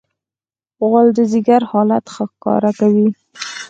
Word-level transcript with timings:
غول 0.87 1.07
د 1.17 1.19
ځیګر 1.31 1.61
حالت 1.71 2.05
ښکاره 2.15 2.71
کوي. 2.79 3.07